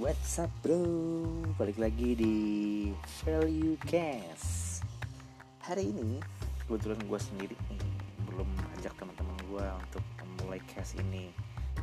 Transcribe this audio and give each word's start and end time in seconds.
What's 0.00 0.40
up 0.40 0.48
bro? 0.64 0.80
Balik 1.60 1.76
lagi 1.76 2.16
di 2.16 2.36
Value 3.20 3.76
Cast. 3.84 4.80
Hari 5.60 5.92
ini 5.92 6.16
kebetulan 6.64 6.96
gue 7.04 7.20
sendiri 7.20 7.52
nih 7.68 7.84
Belum 8.24 8.48
ajak 8.80 8.96
teman-teman 8.96 9.36
gue 9.44 9.60
untuk 9.60 10.00
memulai 10.24 10.56
cast 10.72 10.96
ini. 10.96 11.28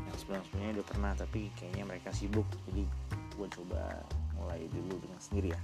Yang 0.09 0.25
sebelum-sebelumnya 0.25 0.81
udah 0.81 0.88
pernah 0.89 1.13
tapi 1.13 1.53
kayaknya 1.61 1.85
mereka 1.85 2.09
sibuk. 2.09 2.49
Jadi 2.65 2.89
gue 3.38 3.47
coba 3.53 4.01
mulai 4.34 4.65
dulu 4.65 4.97
dengan 4.97 5.21
sendiri 5.21 5.54
ya. 5.54 5.61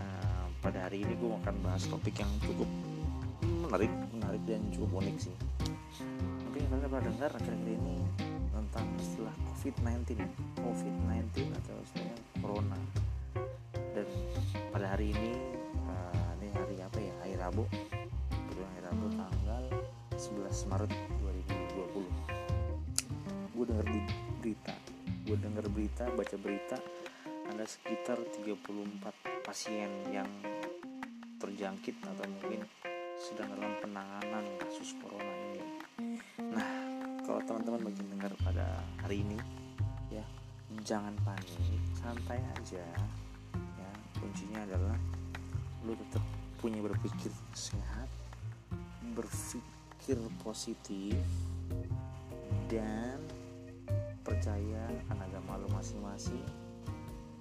Uh, 0.00 0.48
Pada 0.64 0.88
hari 0.88 1.04
ini 1.04 1.12
gue 1.12 1.28
akan 1.44 1.60
bahas 1.60 1.84
topik 1.92 2.24
yang 2.24 2.32
cukup 2.40 2.72
menarik 3.68 3.92
Menarik 4.16 4.40
dan 4.48 4.64
cukup 4.72 5.04
unik 5.04 5.28
sih. 5.28 5.36
Mungkin 6.48 6.72
kalian 6.72 6.88
pernah 6.88 7.04
dengar 7.04 7.30
akhir-akhir 7.36 7.68
ini 7.68 8.00
tentang 8.62 8.86
istilah 9.02 9.34
COVID-19 9.50 10.22
COVID-19 10.62 11.50
atau 11.50 11.74
istilahnya 11.82 12.16
Corona. 12.38 12.78
Dan 13.92 14.06
pada 14.70 14.86
hari 14.94 15.10
ini 15.10 15.32
uh, 15.90 16.30
ini 16.38 16.48
hari 16.54 16.76
apa 16.78 16.98
ya? 17.02 17.14
Hari 17.26 17.34
Rabu. 17.42 17.64
Betul 18.30 18.64
hari 18.70 18.82
Rabu 18.86 19.06
tanggal 19.18 19.64
11 20.14 20.70
Maret 20.70 20.92
2020 21.18 22.22
gue 23.62 23.70
denger 23.70 23.86
di 23.94 24.00
berita 24.42 24.74
gue 25.22 25.36
denger 25.38 25.66
berita 25.70 26.04
baca 26.18 26.36
berita 26.40 26.76
ada 27.46 27.62
sekitar 27.62 28.18
34 28.42 29.46
pasien 29.46 29.86
yang 30.10 30.26
terjangkit 31.38 31.94
atau 32.02 32.26
mungkin 32.26 32.66
sedang 33.22 33.54
dalam 33.54 33.78
penanganan 33.78 34.44
kasus 34.58 34.98
corona 34.98 35.34
ini 35.52 35.62
kalau 37.42 37.58
teman-teman 37.58 37.90
bagi 37.90 38.02
dengar 38.06 38.30
pada 38.46 38.66
hari 39.02 39.26
ini 39.26 39.34
ya 40.14 40.22
jangan 40.86 41.10
panik 41.26 41.58
santai 41.98 42.38
aja. 42.38 42.86
Ya 43.58 43.90
kuncinya 44.22 44.62
adalah 44.62 44.94
lu 45.82 45.98
tetap 45.98 46.22
punya 46.62 46.78
berpikir 46.78 47.34
sehat 47.50 48.06
berpikir 49.18 50.22
positif 50.46 51.18
dan 52.70 53.18
percaya 54.22 54.86
akan 55.10 55.18
agama 55.26 55.66
lu 55.66 55.68
masing-masing. 55.74 56.46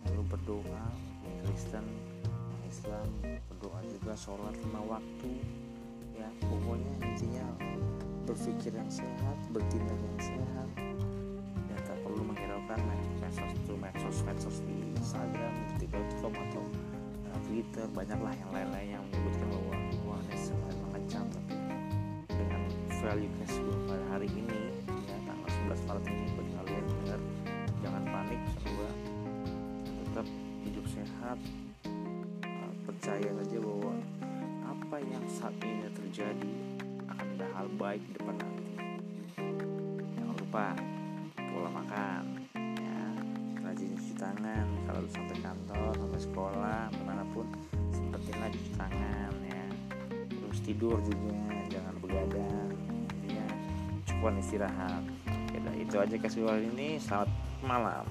Lalu 0.09 0.25
berdoa 0.33 0.85
Kristen 1.45 1.85
Islam 2.65 3.05
berdoa 3.53 3.85
juga 3.85 4.17
sholat 4.17 4.57
lima 4.65 4.81
waktu. 4.97 5.29
Ya 6.17 6.25
pokoknya 6.41 6.89
intinya 7.05 7.45
berpikir 8.31 8.71
yang 8.71 8.87
sehat, 8.87 9.37
bertindak 9.51 9.99
yang 9.99 10.19
sehat, 10.23 10.69
dan 11.67 11.79
tak 11.83 11.99
perlu 11.99 12.23
menghiraukan 12.23 12.79
medsos 13.19 13.51
itu 13.51 13.73
medsos 13.75 14.17
medsos 14.23 14.57
di 14.63 14.87
Instagram, 14.95 15.51
detik.com 15.75 16.31
atau 16.31 16.63
uh, 17.27 17.39
Twitter, 17.43 17.83
banyaklah 17.91 18.31
yang 18.31 18.51
lain-lain 18.55 18.87
yang 18.95 19.03
menyebutkan 19.11 19.47
bahwa 19.51 19.75
ini 19.75 20.37
sangat 20.39 20.75
mengecam 20.79 21.25
tapi 21.27 21.55
dengan 22.31 22.61
value 23.03 23.31
cash 23.43 23.55
gue 23.59 23.77
pada 23.91 24.05
hari 24.15 24.29
ini 24.31 24.59
ya 24.87 25.17
tanggal 25.27 25.49
11 25.75 25.87
Maret 25.91 26.05
ini 26.07 26.25
bagi 26.31 26.51
kalian 26.55 26.85
benar 26.87 27.19
jangan 27.83 28.03
panik 28.15 28.41
sama 28.55 28.87
tetap 29.83 30.27
hidup 30.63 30.85
sehat. 30.87 31.37
Uh, 32.47 32.71
percaya 32.87 33.27
saja 33.43 33.57
bahwa 33.59 33.93
apa 34.63 34.97
yang 35.03 35.25
saat 35.27 35.55
ini 35.59 35.91
terjadi 35.91 36.55
akan 37.11 37.27
ada 37.35 37.47
hal 37.59 37.67
baik 37.75 38.01
di 38.07 38.11
depan 38.15 38.35
nanti 38.39 38.67
jangan 40.15 40.35
lupa 40.39 40.65
pola 41.35 41.69
makan 41.75 42.23
ya. 42.55 42.99
Rajin 43.59 43.91
cuci 43.99 44.13
tangan 44.15 44.67
kalau 44.87 45.03
sampai 45.11 45.37
kantor 45.43 45.91
sampai 45.99 46.21
sekolah 46.23 46.81
di 46.95 47.03
mana 47.03 47.23
pun 47.35 47.47
sempetin 47.91 48.37
lagi 48.39 48.57
cuci 48.63 48.73
tangan 48.79 49.33
ya. 49.43 49.65
Terus 50.31 50.59
tidur 50.63 50.97
juga 51.03 51.59
jangan 51.67 51.95
begadang 51.99 52.71
ya. 53.27 53.47
Cukup 54.07 54.39
istirahat. 54.39 55.03
Ya 55.51 55.59
itu 55.75 55.95
aja 55.99 56.15
kasih 56.15 56.47
ini 56.71 56.95
selamat 56.95 57.27
malam 57.59 58.07